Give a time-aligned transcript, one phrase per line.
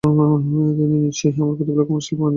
[0.03, 2.29] নিশ্চয়ই আমার প্রতিপালক ক্ষমাশীল, পরম দয়ালু।